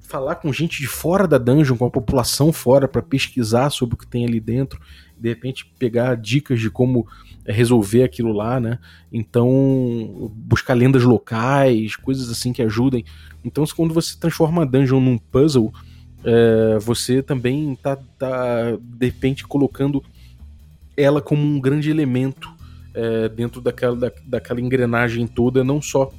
falar 0.00 0.36
com 0.36 0.52
gente 0.52 0.80
de 0.80 0.86
fora 0.86 1.26
da 1.26 1.38
dungeon, 1.38 1.76
com 1.76 1.86
a 1.86 1.90
população 1.90 2.52
fora, 2.52 2.88
para 2.88 3.02
pesquisar 3.02 3.70
sobre 3.70 3.94
o 3.94 3.98
que 3.98 4.06
tem 4.06 4.24
ali 4.24 4.40
dentro, 4.40 4.80
de 5.16 5.28
repente 5.28 5.64
pegar 5.78 6.16
dicas 6.16 6.60
de 6.60 6.70
como 6.70 7.06
resolver 7.52 8.02
aquilo 8.02 8.32
lá, 8.32 8.58
né? 8.58 8.78
Então, 9.12 10.32
buscar 10.34 10.74
lendas 10.74 11.02
locais, 11.02 11.96
coisas 11.96 12.28
assim 12.28 12.52
que 12.52 12.62
ajudem. 12.62 13.04
Então, 13.44 13.64
quando 13.76 13.94
você 13.94 14.18
transforma 14.18 14.62
a 14.62 14.64
dungeon 14.64 15.00
num 15.00 15.18
puzzle, 15.18 15.72
é, 16.24 16.78
você 16.80 17.22
também 17.22 17.74
tá, 17.76 17.96
tá, 18.18 18.76
de 18.80 19.06
repente, 19.06 19.46
colocando 19.46 20.02
ela 20.96 21.20
como 21.20 21.42
um 21.42 21.60
grande 21.60 21.90
elemento 21.90 22.52
é, 22.94 23.28
dentro 23.28 23.60
daquela, 23.60 23.94
da, 23.94 24.12
daquela 24.26 24.60
engrenagem 24.60 25.26
toda, 25.26 25.62
não 25.62 25.80
só 25.80 26.10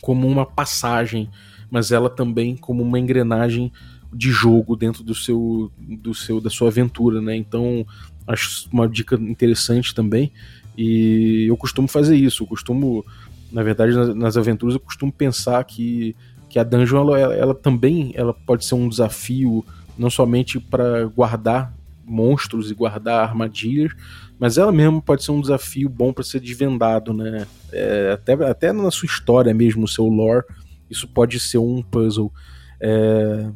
como 0.00 0.26
uma 0.26 0.46
passagem, 0.46 1.30
mas 1.70 1.92
ela 1.92 2.10
também 2.10 2.56
como 2.56 2.82
uma 2.82 2.98
engrenagem 2.98 3.70
de 4.12 4.30
jogo 4.30 4.76
dentro 4.76 5.02
do 5.04 5.14
seu, 5.14 5.70
do 5.78 6.14
seu 6.14 6.40
da 6.40 6.50
sua 6.50 6.68
aventura, 6.68 7.20
né? 7.20 7.36
Então 7.36 7.86
acho 8.26 8.68
uma 8.72 8.88
dica 8.88 9.16
interessante 9.16 9.94
também. 9.94 10.32
E 10.76 11.46
eu 11.48 11.56
costumo 11.56 11.88
fazer 11.88 12.16
isso, 12.16 12.42
eu 12.42 12.46
costumo, 12.46 13.04
na 13.52 13.62
verdade, 13.62 13.94
nas, 13.94 14.14
nas 14.14 14.36
aventuras, 14.36 14.74
eu 14.74 14.80
costumo 14.80 15.12
pensar 15.12 15.62
que, 15.64 16.16
que 16.48 16.58
a 16.58 16.64
dungeon 16.64 17.00
ela, 17.00 17.34
ela, 17.34 17.54
também 17.54 18.12
ela 18.14 18.32
pode 18.32 18.64
ser 18.64 18.74
um 18.74 18.88
desafio, 18.88 19.64
não 19.98 20.08
somente 20.08 20.58
para 20.58 21.06
guardar 21.06 21.74
monstros 22.04 22.70
e 22.70 22.74
guardar 22.74 23.22
armadilhas, 23.22 23.92
mas 24.38 24.58
ela 24.58 24.72
mesmo 24.72 25.02
pode 25.02 25.22
ser 25.22 25.32
um 25.32 25.40
desafio 25.40 25.88
bom 25.88 26.12
para 26.12 26.24
ser 26.24 26.40
desvendado, 26.40 27.12
né? 27.12 27.46
É, 27.72 28.12
até, 28.12 28.32
até 28.32 28.72
na 28.72 28.90
sua 28.90 29.06
história 29.06 29.52
mesmo, 29.52 29.82
no 29.82 29.88
seu 29.88 30.06
lore, 30.06 30.44
isso 30.88 31.06
pode 31.06 31.38
ser 31.38 31.58
um 31.58 31.82
puzzle. 31.82 32.32
É, 32.80 33.50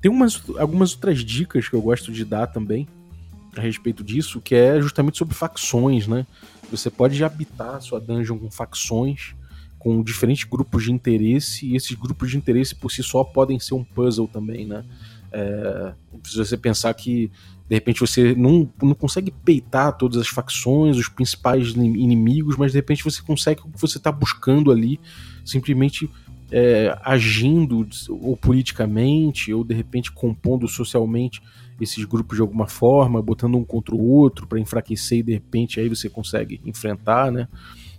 tem 0.00 0.10
umas, 0.10 0.42
algumas 0.58 0.94
outras 0.94 1.18
dicas 1.24 1.68
que 1.68 1.74
eu 1.74 1.82
gosto 1.82 2.12
de 2.12 2.24
dar 2.24 2.46
também 2.46 2.88
a 3.56 3.60
respeito 3.60 4.02
disso, 4.02 4.40
que 4.40 4.54
é 4.54 4.80
justamente 4.80 5.18
sobre 5.18 5.34
facções, 5.34 6.06
né? 6.06 6.26
Você 6.70 6.88
pode 6.88 7.22
habitar 7.22 7.80
sua 7.82 8.00
dungeon 8.00 8.38
com 8.38 8.50
facções, 8.50 9.34
com 9.78 10.02
diferentes 10.02 10.44
grupos 10.44 10.84
de 10.84 10.92
interesse, 10.92 11.66
e 11.66 11.74
esses 11.74 11.92
grupos 11.96 12.30
de 12.30 12.36
interesse 12.36 12.74
por 12.74 12.92
si 12.92 13.02
só 13.02 13.24
podem 13.24 13.58
ser 13.58 13.74
um 13.74 13.82
puzzle 13.82 14.28
também, 14.28 14.66
né? 14.66 14.84
É, 15.32 15.94
se 16.24 16.36
você 16.36 16.56
pensar 16.56 16.92
que 16.94 17.30
de 17.68 17.76
repente 17.76 18.00
você 18.00 18.34
não, 18.34 18.68
não 18.82 18.94
consegue 18.94 19.30
peitar 19.30 19.96
todas 19.96 20.20
as 20.20 20.28
facções, 20.28 20.96
os 20.96 21.08
principais 21.08 21.68
inimigos, 21.68 22.56
mas 22.56 22.72
de 22.72 22.78
repente 22.78 23.04
você 23.04 23.22
consegue 23.22 23.60
o 23.60 23.68
que 23.68 23.80
você 23.80 23.96
está 23.96 24.10
buscando 24.10 24.72
ali, 24.72 24.98
simplesmente 25.44 26.10
é, 26.50 26.98
agindo 27.02 27.86
ou 28.08 28.36
politicamente, 28.36 29.52
ou 29.52 29.64
de 29.64 29.74
repente 29.74 30.10
compondo 30.10 30.66
socialmente 30.68 31.42
esses 31.80 32.04
grupos 32.04 32.36
de 32.36 32.42
alguma 32.42 32.66
forma, 32.66 33.22
botando 33.22 33.56
um 33.56 33.64
contra 33.64 33.94
o 33.94 34.10
outro 34.10 34.46
para 34.46 34.58
enfraquecer 34.58 35.18
e 35.18 35.22
de 35.22 35.32
repente 35.32 35.80
aí 35.80 35.88
você 35.88 36.08
consegue 36.08 36.60
enfrentar, 36.64 37.32
né? 37.32 37.48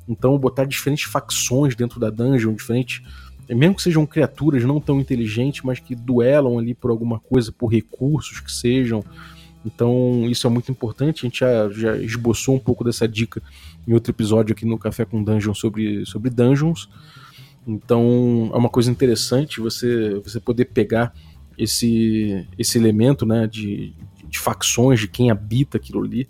Então 0.08 0.38
botar 0.38 0.66
diferentes 0.66 1.06
facções 1.06 1.76
dentro 1.76 2.00
da 2.00 2.10
dungeon, 2.10 2.54
diferentes 2.54 3.02
mesmo 3.50 3.76
que 3.76 3.82
sejam 3.82 4.06
criaturas 4.06 4.64
não 4.64 4.80
tão 4.80 5.00
inteligentes, 5.00 5.62
mas 5.64 5.80
que 5.80 5.96
duelam 5.96 6.58
ali 6.58 6.74
por 6.74 6.90
alguma 6.90 7.20
coisa, 7.20 7.52
por 7.52 7.68
recursos 7.68 8.40
que 8.40 8.52
sejam. 8.52 9.04
Então, 9.66 10.26
isso 10.30 10.48
é 10.48 10.50
muito 10.50 10.72
importante. 10.72 11.20
A 11.20 11.28
gente 11.28 11.40
já, 11.40 11.70
já 11.70 11.98
esboçou 11.98 12.56
um 12.56 12.60
pouco 12.60 12.84
dessa 12.84 13.08
dica 13.08 13.42
em 13.88 13.94
outro 13.94 14.12
episódio 14.12 14.54
aqui 14.54 14.66
no 14.66 14.78
Café 14.78 15.06
com 15.06 15.24
Dungeon 15.24 15.54
sobre, 15.54 16.06
sobre 16.06 16.30
dungeons. 16.30 16.90
Então, 17.68 18.50
é 18.54 18.58
uma 18.58 18.70
coisa 18.70 18.90
interessante 18.90 19.60
você, 19.60 20.16
você 20.16 20.40
poder 20.40 20.66
pegar 20.66 21.14
esse, 21.58 22.48
esse 22.58 22.78
elemento 22.78 23.26
né, 23.26 23.48
de, 23.48 23.94
de 24.28 24.40
facções, 24.40 25.00
de 25.00 25.08
quem 25.08 25.30
habita 25.30 25.78
aquilo 25.78 26.04
ali, 26.04 26.28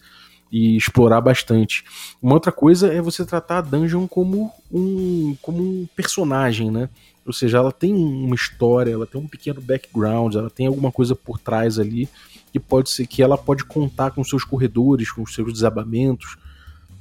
e 0.52 0.76
explorar 0.76 1.22
bastante. 1.22 1.84
Uma 2.22 2.34
outra 2.34 2.52
coisa 2.52 2.92
é 2.92 3.02
você 3.02 3.26
tratar 3.26 3.60
a 3.60 3.62
dungeon 3.62 4.06
como 4.08 4.52
um, 4.70 5.36
como 5.42 5.64
um 5.64 5.88
personagem, 5.96 6.70
né? 6.70 6.90
Ou 7.26 7.32
seja, 7.32 7.60
ela 7.60 7.72
tem 7.72 7.94
uma 7.94 8.36
história, 8.36 8.92
ela 8.92 9.08
tem 9.08 9.22
um 9.22 9.28
pequeno 9.28 9.62
background, 9.62 10.36
ela 10.36 10.50
tem 10.50 10.68
alguma 10.68 10.92
coisa 10.92 11.16
por 11.16 11.40
trás 11.40 11.80
ali 11.80 12.10
que 12.52 12.60
pode 12.60 12.90
ser 12.90 13.08
que 13.08 13.24
ela 13.24 13.38
pode 13.38 13.64
contar 13.64 14.12
com 14.12 14.24
seus 14.24 14.44
corredores, 14.44 15.10
com 15.10 15.26
seus 15.26 15.54
desabamentos, 15.54 16.36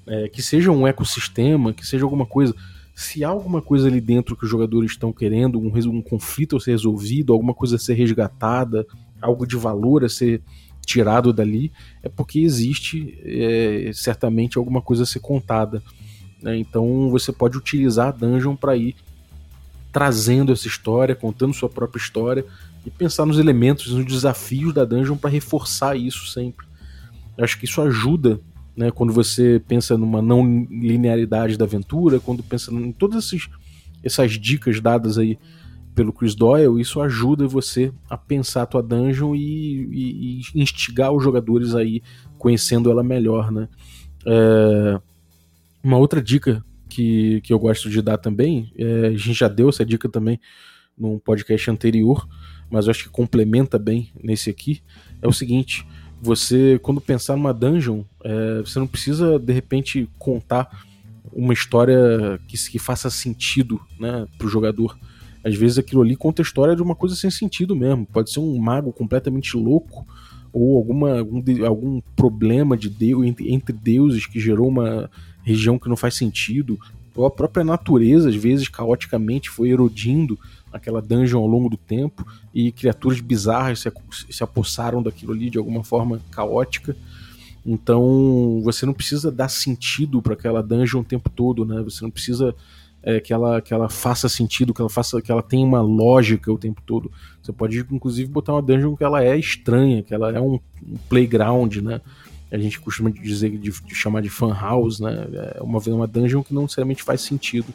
é, 0.07 0.29
que 0.29 0.43
seja 0.43 0.71
um 0.71 0.87
ecossistema, 0.87 1.73
que 1.73 1.85
seja 1.85 2.05
alguma 2.05 2.25
coisa. 2.25 2.55
Se 2.95 3.25
há 3.25 3.29
alguma 3.29 3.63
coisa 3.63 3.89
ali 3.89 4.01
dentro 4.01 4.37
que 4.37 4.45
os 4.45 4.51
jogadores 4.51 4.93
estão 4.93 5.13
querendo, 5.13 5.59
um, 5.59 5.73
um 5.89 6.03
conflito 6.03 6.57
a 6.57 6.61
ser 6.61 6.73
resolvido, 6.73 7.33
alguma 7.33 7.55
coisa 7.55 7.77
a 7.77 7.79
ser 7.79 7.95
resgatada, 7.95 8.87
algo 9.21 9.47
de 9.47 9.57
valor 9.57 10.05
a 10.05 10.09
ser 10.09 10.43
tirado 10.85 11.33
dali, 11.33 11.73
é 12.03 12.09
porque 12.09 12.41
existe 12.41 13.19
é, 13.23 13.91
certamente 13.95 14.59
alguma 14.59 14.83
coisa 14.83 15.05
a 15.05 15.07
ser 15.07 15.21
contada. 15.21 15.83
Né? 16.43 16.59
Então 16.59 17.11
você 17.11 17.33
pode 17.33 17.57
utilizar 17.57 18.09
a 18.09 18.13
dungeon 18.13 18.57
para 18.57 18.77
ir 18.77 18.97
trazendo 19.93 20.53
essa 20.53 20.67
história, 20.67 21.15
contando 21.15 21.55
sua 21.55 21.69
própria 21.69 22.01
história 22.01 22.45
e 22.85 22.91
pensar 22.91 23.27
nos 23.27 23.39
elementos, 23.39 23.93
nos 23.93 24.05
desafios 24.05 24.73
da 24.73 24.85
dungeon 24.85 25.17
para 25.17 25.31
reforçar 25.31 25.97
isso 25.97 26.27
sempre. 26.27 26.67
Eu 27.37 27.45
acho 27.45 27.59
que 27.59 27.65
isso 27.65 27.81
ajuda, 27.81 28.41
né, 28.77 28.91
quando 28.91 29.13
você 29.13 29.63
pensa 29.67 29.97
numa 29.97 30.23
não 30.23 30.65
linearidade 30.71 31.57
da 31.57 31.65
aventura, 31.65 32.21
quando 32.21 32.43
pensa 32.43 32.73
em 32.73 32.93
todas 32.93 33.25
esses, 33.25 33.49
essas 34.03 34.33
dicas 34.33 34.81
dadas 34.81 35.19
aí 35.19 35.39
pelo 35.95 36.13
Chris 36.13 36.35
Doyle, 36.35 36.81
isso 36.81 37.01
ajuda 37.01 37.47
você 37.47 37.93
a 38.09 38.17
pensar 38.17 38.63
a 38.63 38.67
tua 38.67 38.83
dungeon 38.83 39.35
e, 39.35 39.41
e, 39.41 40.41
e 40.55 40.63
instigar 40.63 41.13
os 41.13 41.23
jogadores 41.23 41.75
aí 41.75 42.03
conhecendo 42.39 42.91
ela 42.91 43.03
melhor, 43.03 43.51
né? 43.51 43.69
É, 44.25 45.01
uma 45.83 45.99
outra 45.99 46.23
dica 46.23 46.65
que, 46.89 47.41
que 47.43 47.53
eu 47.53 47.59
gosto 47.59 47.91
de 47.91 48.01
dar 48.01 48.19
também, 48.19 48.73
é, 48.77 49.07
a 49.07 49.11
gente 49.11 49.35
já 49.35 49.49
deu 49.49 49.69
essa 49.69 49.85
dica 49.85 50.09
também 50.09 50.41
num 50.97 51.19
podcast 51.19 51.71
anterior, 51.71 52.29
mas 52.71 52.87
eu 52.87 52.91
acho 52.91 53.05
que 53.05 53.11
complementa 53.11 53.79
bem 53.79 54.13
nesse 54.23 54.51
aqui, 54.51 54.83
é 55.21 55.27
o 55.27 55.33
seguinte: 55.33 55.87
você, 56.21 56.79
quando 56.83 57.01
pensar 57.01 57.37
numa 57.37 57.55
dungeon, 57.55 58.03
é, 58.23 58.61
você 58.61 58.79
não 58.79 58.87
precisa 58.87 59.39
de 59.39 59.53
repente 59.53 60.09
contar 60.19 60.85
uma 61.33 61.53
história 61.53 62.41
que, 62.47 62.57
que 62.71 62.79
faça 62.79 63.09
sentido 63.09 63.81
né, 63.99 64.27
para 64.37 64.47
o 64.47 64.51
jogador. 64.51 64.99
Às 65.43 65.55
vezes 65.55 65.79
aquilo 65.79 66.03
ali 66.03 66.17
conta 66.17 66.43
a 66.43 66.45
história 66.45 66.77
de 66.77 66.83
uma 66.83 66.95
coisa 66.95 67.17
sem 67.17 67.31
sentido 67.31 67.75
mesmo. 67.75 68.07
Pode 68.07 68.31
ser 68.31 68.41
um 68.41 68.59
mago 68.59 68.93
completamente 68.93 69.57
louco 69.57 70.07
ou 70.53 70.77
alguma, 70.77 71.21
algum, 71.21 71.43
algum 71.65 72.01
problema 72.15 72.77
de 72.77 72.91
Deus, 72.91 73.25
entre, 73.25 73.53
entre 73.53 73.73
deuses 73.73 74.27
que 74.27 74.41
gerou 74.41 74.69
uma 74.69 75.09
região 75.43 75.79
que 75.79 75.89
não 75.89 75.97
faz 75.97 76.15
sentido, 76.17 76.79
ou 77.15 77.27
a 77.27 77.31
própria 77.31 77.65
natureza, 77.65 78.29
às 78.29 78.35
vezes, 78.35 78.69
caoticamente 78.69 79.51
foi 79.51 79.71
erodindo 79.71 80.39
aquela 80.73 81.03
dungeon 81.03 81.41
ao 81.41 81.47
longo 81.47 81.69
do 81.69 81.77
tempo 81.77 82.27
e 82.55 82.73
criaturas 82.73 83.21
bizarras 83.21 83.81
se, 83.81 83.93
se 84.31 84.43
apossaram 84.43 85.03
daquilo 85.03 85.33
ali 85.33 85.51
de 85.51 85.59
alguma 85.59 85.83
forma 85.83 86.21
caótica. 86.31 86.97
Então 87.65 88.61
você 88.65 88.87
não 88.87 88.95
precisa 88.95 89.31
dar 89.31 89.49
sentido 89.49 90.23
para 90.23 90.35
aquela 90.35 90.63
dungeon 90.63 91.01
o 91.01 91.05
tempo 91.05 91.29
todo, 91.29 91.65
né? 91.65 91.83
Você 91.83 92.03
não 92.03 92.11
precisa 92.11 92.55
é, 93.03 93.21
que, 93.21 93.33
ela, 93.33 93.61
que 93.61 93.73
ela 93.73 93.89
faça 93.89 94.29
sentido, 94.29 94.73
que 94.73 94.81
ela 94.81 94.91
faça, 94.91 95.21
que 95.21 95.31
ela 95.31 95.43
tenha 95.43 95.67
uma 95.67 95.83
lógica 95.83 96.53
o 96.53 96.59
tempo 96.59 96.83
todo. 96.87 97.11
Você 97.43 97.53
pode 97.53 97.79
inclusive 97.91 98.31
botar 98.31 98.53
uma 98.53 98.63
dungeon 98.63 98.97
que 98.97 99.05
ela 99.05 99.23
é 99.23 99.37
estranha, 99.37 100.03
que 100.03 100.15
ela 100.15 100.33
é 100.33 100.41
um, 100.41 100.55
um 100.83 100.97
playground, 101.09 101.77
né? 101.77 102.01
a 102.51 102.59
gente 102.59 102.81
costuma 102.81 103.11
dizer 103.11 103.51
de, 103.51 103.71
de, 103.71 103.95
chamar 103.95 104.23
de 104.23 104.29
fan 104.29 104.53
house, 104.53 104.99
né? 104.99 105.29
É 105.57 105.63
uma, 105.63 105.79
uma 105.79 106.07
dungeon 106.07 106.43
que 106.43 106.53
não 106.53 106.63
necessariamente 106.63 107.03
faz 107.03 107.21
sentido, 107.21 107.73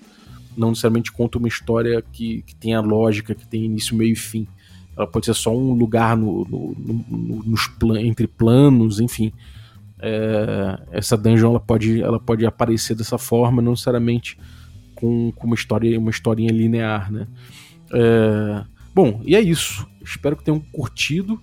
não 0.57 0.69
necessariamente 0.69 1.11
conta 1.11 1.37
uma 1.37 1.47
história 1.47 2.01
que, 2.11 2.41
que 2.43 2.55
tenha 2.55 2.79
lógica, 2.81 3.35
que 3.35 3.47
tenha 3.47 3.65
início, 3.65 3.95
meio 3.95 4.13
e 4.13 4.15
fim. 4.15 4.47
Ela 4.97 5.07
pode 5.07 5.25
ser 5.25 5.33
só 5.33 5.55
um 5.55 5.73
lugar 5.73 6.15
no, 6.15 6.45
no, 6.45 6.75
no, 6.77 7.43
nos 7.43 7.67
plan 7.67 8.01
entre 8.01 8.27
planos, 8.27 8.99
enfim. 8.99 9.31
É, 9.99 10.79
essa 10.91 11.17
dungeon 11.17 11.51
ela 11.51 11.59
pode, 11.59 12.01
ela 12.01 12.19
pode 12.19 12.45
aparecer 12.45 12.95
dessa 12.95 13.17
forma, 13.17 13.61
não 13.61 13.71
necessariamente 13.71 14.37
com, 14.93 15.31
com 15.31 15.47
uma 15.47 15.55
história, 15.55 15.99
uma 15.99 16.11
historinha 16.11 16.51
linear, 16.51 17.11
né? 17.11 17.27
É, 17.91 18.63
bom, 18.93 19.21
e 19.25 19.35
é 19.35 19.41
isso. 19.41 19.87
Espero 20.03 20.35
que 20.37 20.43
tenham 20.43 20.59
curtido. 20.59 21.39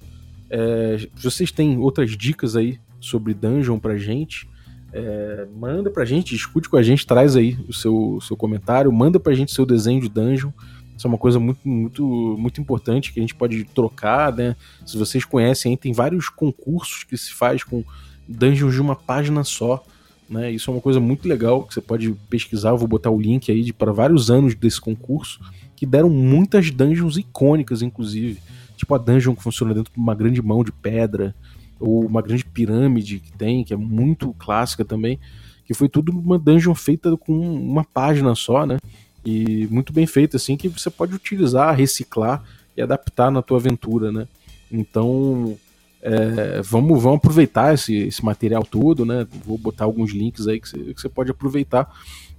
É, 0.48 1.08
vocês 1.16 1.52
têm 1.52 1.78
outras 1.78 2.16
dicas 2.16 2.56
aí 2.56 2.78
sobre 3.00 3.34
dungeon 3.34 3.78
pra 3.78 3.96
gente, 3.96 4.48
é, 4.92 5.46
manda 5.54 5.90
pra 5.90 6.04
gente, 6.04 6.34
discute 6.34 6.68
com 6.68 6.76
a 6.76 6.82
gente, 6.82 7.06
traz 7.06 7.34
aí 7.34 7.58
o 7.68 7.72
seu, 7.72 8.18
seu 8.20 8.36
comentário, 8.36 8.92
manda 8.92 9.18
pra 9.18 9.34
gente 9.34 9.52
seu 9.52 9.64
desenho 9.64 10.00
de 10.00 10.08
dungeon. 10.08 10.50
Isso 10.96 11.06
é 11.06 11.08
uma 11.08 11.18
coisa 11.18 11.40
muito, 11.40 11.66
muito, 11.66 12.04
muito 12.38 12.60
importante 12.60 13.12
que 13.12 13.18
a 13.18 13.22
gente 13.22 13.34
pode 13.34 13.64
trocar, 13.64 14.32
né? 14.32 14.54
Se 14.84 14.96
vocês 14.98 15.24
conhecem, 15.24 15.76
tem 15.76 15.92
vários 15.92 16.28
concursos 16.28 17.04
que 17.04 17.16
se 17.16 17.32
faz 17.32 17.64
com 17.64 17.82
dungeons 18.28 18.74
de 18.74 18.80
uma 18.80 18.94
página 18.94 19.42
só. 19.42 19.82
Né? 20.28 20.50
Isso 20.52 20.70
é 20.70 20.74
uma 20.74 20.80
coisa 20.80 21.00
muito 21.00 21.26
legal 21.26 21.64
que 21.64 21.74
você 21.74 21.80
pode 21.80 22.14
pesquisar. 22.28 22.70
Eu 22.70 22.78
vou 22.78 22.86
botar 22.86 23.10
o 23.10 23.20
link 23.20 23.50
aí 23.50 23.72
para 23.72 23.92
vários 23.92 24.30
anos 24.30 24.54
desse 24.54 24.80
concurso 24.80 25.40
que 25.74 25.86
deram 25.86 26.08
muitas 26.08 26.70
dungeons 26.70 27.16
icônicas, 27.16 27.82
inclusive. 27.82 28.40
Tipo 28.76 28.94
a 28.94 28.98
dungeon 28.98 29.34
que 29.34 29.42
funciona 29.42 29.74
dentro 29.74 29.92
de 29.92 29.98
uma 29.98 30.14
grande 30.14 30.40
mão 30.40 30.62
de 30.62 30.70
pedra, 30.70 31.34
ou 31.82 32.06
uma 32.06 32.22
grande 32.22 32.44
pirâmide 32.44 33.18
que 33.18 33.32
tem, 33.32 33.64
que 33.64 33.74
é 33.74 33.76
muito 33.76 34.32
clássica 34.38 34.84
também, 34.84 35.18
que 35.64 35.74
foi 35.74 35.88
tudo 35.88 36.12
uma 36.12 36.38
dungeon 36.38 36.74
feita 36.74 37.16
com 37.16 37.32
uma 37.32 37.84
página 37.84 38.34
só, 38.34 38.64
né? 38.64 38.78
E 39.24 39.66
muito 39.70 39.92
bem 39.92 40.06
feita, 40.06 40.36
assim, 40.36 40.56
que 40.56 40.68
você 40.68 40.90
pode 40.90 41.14
utilizar, 41.14 41.74
reciclar 41.76 42.42
e 42.76 42.82
adaptar 42.82 43.30
na 43.30 43.42
tua 43.42 43.58
aventura, 43.58 44.12
né? 44.12 44.26
Então, 44.70 45.56
é, 46.00 46.62
vamos, 46.62 47.02
vamos 47.02 47.18
aproveitar 47.18 47.74
esse, 47.74 47.94
esse 47.94 48.24
material 48.24 48.64
todo, 48.64 49.04
né? 49.04 49.26
Vou 49.44 49.58
botar 49.58 49.84
alguns 49.84 50.12
links 50.12 50.46
aí 50.48 50.60
que 50.60 50.68
você, 50.68 51.08
pode 51.08 51.30
aproveitar. 51.30 51.88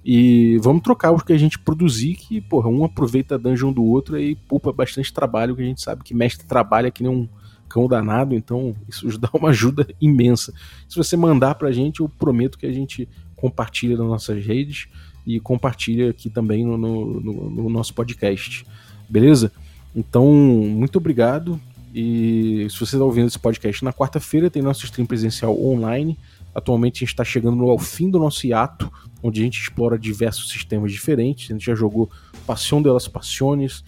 E 0.04 0.58
vamos 0.62 0.82
trocar 0.82 1.12
o 1.12 1.24
que 1.24 1.32
a 1.32 1.38
gente 1.38 1.58
produzir, 1.58 2.14
que, 2.14 2.40
porra, 2.40 2.68
um 2.68 2.84
aproveita 2.84 3.36
a 3.36 3.38
dungeon 3.38 3.72
do 3.72 3.84
outro 3.84 4.18
e 4.18 4.34
poupa 4.34 4.72
bastante 4.72 5.12
trabalho, 5.12 5.56
que 5.56 5.62
a 5.62 5.66
gente 5.66 5.80
sabe 5.80 6.04
que 6.04 6.12
mestre 6.12 6.46
trabalha 6.46 6.90
que 6.90 7.02
nem 7.02 7.10
um 7.10 7.28
cão 7.74 7.88
danado, 7.88 8.36
então 8.36 8.76
isso 8.88 9.06
dá 9.18 9.28
uma 9.34 9.50
ajuda 9.50 9.86
imensa. 10.00 10.54
Se 10.88 10.96
você 10.96 11.16
mandar 11.16 11.56
pra 11.56 11.72
gente, 11.72 12.00
eu 12.00 12.08
prometo 12.08 12.56
que 12.56 12.66
a 12.66 12.72
gente 12.72 13.08
compartilha 13.34 13.96
nas 13.96 14.06
nossas 14.06 14.46
redes 14.46 14.86
e 15.26 15.40
compartilha 15.40 16.10
aqui 16.10 16.30
também 16.30 16.64
no, 16.64 16.78
no, 16.78 17.20
no, 17.20 17.50
no 17.50 17.68
nosso 17.68 17.92
podcast. 17.92 18.64
Beleza? 19.08 19.50
Então, 19.94 20.32
muito 20.32 20.96
obrigado. 20.96 21.60
E 21.92 22.66
se 22.70 22.78
você 22.78 22.96
está 22.96 23.04
ouvindo 23.04 23.26
esse 23.26 23.38
podcast 23.38 23.84
na 23.84 23.92
quarta-feira, 23.92 24.50
tem 24.50 24.62
nosso 24.62 24.84
stream 24.84 25.06
presencial 25.06 25.60
online 25.60 26.16
Atualmente 26.54 26.98
a 26.98 27.00
gente 27.00 27.08
está 27.08 27.24
chegando 27.24 27.68
ao 27.68 27.78
fim 27.78 28.08
do 28.08 28.18
nosso 28.18 28.46
hiato, 28.46 28.90
onde 29.22 29.40
a 29.40 29.44
gente 29.44 29.60
explora 29.60 29.98
diversos 29.98 30.50
sistemas 30.50 30.92
diferentes. 30.92 31.50
A 31.50 31.54
gente 31.54 31.66
já 31.66 31.74
jogou 31.74 32.08
Passion 32.46 32.80
de 32.80 32.88
las 32.88 33.08
Passiones, 33.08 33.82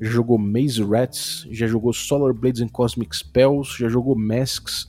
já 0.00 0.10
jogou 0.10 0.38
Maze 0.38 0.82
Rats, 0.82 1.46
já 1.50 1.66
jogou 1.66 1.92
Solar 1.92 2.32
Blades 2.34 2.60
and 2.60 2.68
Cosmic 2.68 3.16
Spells, 3.16 3.76
já 3.78 3.88
jogou 3.88 4.16
Masks. 4.16 4.88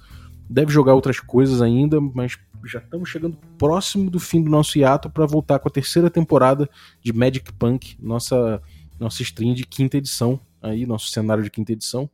Deve 0.50 0.72
jogar 0.72 0.94
outras 0.94 1.20
coisas 1.20 1.62
ainda, 1.62 2.00
mas 2.00 2.38
já 2.66 2.80
estamos 2.80 3.10
chegando 3.10 3.38
próximo 3.58 4.10
do 4.10 4.20
fim 4.20 4.44
do 4.44 4.50
nosso 4.50 4.78
hiato 4.78 5.10
para 5.10 5.26
voltar 5.26 5.60
com 5.60 5.68
a 5.68 5.72
terceira 5.72 6.10
temporada 6.10 6.70
de 7.04 7.14
Magic 7.14 7.52
Punk, 7.54 7.96
nossa 8.00 8.62
nossa 9.00 9.22
stream 9.22 9.54
de 9.54 9.66
quinta 9.66 9.98
edição, 9.98 10.40
aí 10.62 10.86
nosso 10.86 11.10
cenário 11.10 11.44
de 11.44 11.50
quinta 11.50 11.74
edição. 11.74 12.10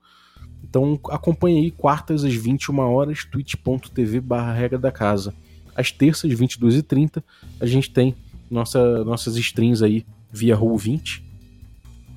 Então 0.64 1.00
acompanhe 1.10 1.60
aí 1.60 1.72
quartas 1.72 2.24
às 2.24 2.34
21 2.34 2.80
horas, 2.80 3.26
twitch.tv 3.26 4.20
barra 4.20 4.54
regra 4.54 4.80
da 4.80 4.92
casa. 4.92 5.34
Às 5.76 5.92
terças, 5.92 6.32
22h30, 6.32 7.24
a 7.60 7.66
gente 7.66 7.92
tem 7.92 8.16
nossa, 8.50 9.04
nossas 9.04 9.38
streams 9.38 9.84
aí 9.84 10.06
via 10.32 10.58
Roll20, 10.58 11.22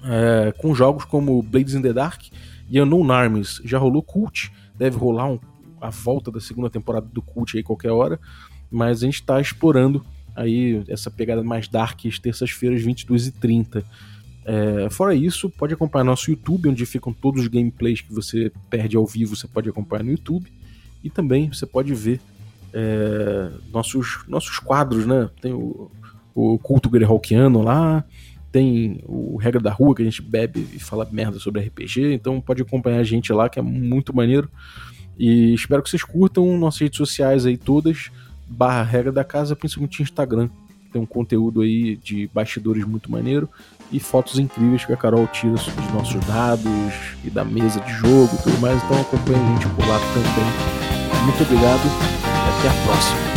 é, 0.05 0.53
com 0.53 0.75
jogos 0.75 1.05
como 1.05 1.43
Blades 1.43 1.75
in 1.75 1.83
the 1.83 1.93
Dark 1.93 2.23
e 2.69 2.81
Unknown 2.81 3.11
Armies. 3.11 3.61
Já 3.65 3.79
rolou 3.79 4.03
Cult, 4.03 4.53
deve 4.77 4.97
rolar 4.97 5.31
um, 5.31 5.39
a 5.81 5.91
volta 5.91 6.31
da 6.31 6.41
segunda 6.41 6.71
temporada 6.71 7.07
do 7.13 7.23
Cult 7.23 7.57
aí 7.57 7.63
qualquer 7.63 7.91
hora, 7.91 8.21
mas 8.71 9.03
a 9.03 9.07
gente 9.07 9.17
está 9.17 9.41
explorando 9.41 10.05
aí 10.35 10.83
essa 10.89 11.11
pegada 11.11 11.43
mais 11.43 11.69
dark 11.69 12.01
às 12.07 12.19
terças-feiras, 12.19 12.83
22h30. 12.83 13.85
É, 14.47 14.89
fora 14.91 15.15
isso, 15.15 15.49
pode 15.49 15.73
acompanhar 15.73 16.05
nosso 16.05 16.31
YouTube, 16.31 16.69
onde 16.69 16.85
ficam 16.85 17.13
todos 17.13 17.43
os 17.43 17.49
gameplays 17.49 18.01
que 18.01 18.13
você 18.13 18.53
perde 18.69 18.97
ao 18.97 19.07
vivo, 19.07 19.35
você 19.35 19.47
pode 19.47 19.69
acompanhar 19.69 20.03
no 20.03 20.11
YouTube. 20.11 20.53
E 21.03 21.11
também 21.11 21.53
você 21.53 21.67
pode 21.67 21.95
ver 21.95 22.21
é, 22.73 23.51
nossos, 23.73 24.25
nossos 24.27 24.59
quadros, 24.59 25.07
né? 25.07 25.31
Tem 25.41 25.53
o, 25.53 25.91
o 26.35 26.59
culto 26.59 26.91
Greyhawkiano 26.91 27.63
lá, 27.63 28.05
tem 28.55 29.01
o 29.05 29.37
Regra 29.37 29.61
da 29.61 29.73
Rua, 29.73 29.97
que 29.97 30.03
a 30.03 30.05
gente 30.05 30.23
bebe 30.23 30.65
e 30.73 30.79
fala 30.79 31.05
merda 31.11 31.41
sobre 31.41 31.61
RPG, 31.61 32.15
então 32.15 32.41
pode 32.41 32.63
acompanhar 32.63 33.01
a 33.01 33.03
gente 33.03 33.33
lá, 33.33 33.49
que 33.49 33.59
é 33.59 33.63
muito 33.63 34.15
maneiro. 34.15 34.49
E 35.19 35.53
espero 35.53 35.83
que 35.83 35.91
vocês 35.91 36.05
curtam 36.05 36.57
nossas 36.57 36.83
redes 36.83 36.97
sociais 36.97 37.47
aí 37.47 37.57
todas, 37.57 38.13
barra 38.47 38.85
Regra 38.85 39.11
da 39.11 39.25
Casa, 39.25 39.57
principalmente 39.57 40.05
Instagram. 40.05 40.49
Tem 40.93 41.03
um 41.03 41.07
conteúdo 41.07 41.63
aí 41.63 41.97
de 41.97 42.31
bastidores 42.33 42.85
muito 42.85 43.11
maneiro 43.11 43.49
e 43.91 43.99
fotos 43.99 44.39
incríveis 44.39 44.85
que 44.85 44.93
a 44.93 44.97
Carol 44.97 45.27
tira 45.27 45.55
dos 45.55 45.93
nossos 45.93 46.25
dados 46.25 46.95
e 47.25 47.31
da 47.31 47.45
mesa 47.45 47.81
de 47.81 47.93
jogo 47.95 48.31
e 48.39 48.43
tudo 48.45 48.61
mais. 48.61 48.81
Então 48.85 49.01
acompanhe 49.01 49.37
a 49.37 49.53
gente 49.55 49.69
por 49.75 49.85
lá 49.85 49.99
também. 49.99 51.25
Muito 51.25 51.43
obrigado 51.43 51.83
até 52.61 52.69
a 52.69 52.85
próxima. 52.85 53.34